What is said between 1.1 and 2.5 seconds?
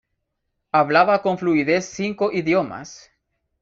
con fluidez cinco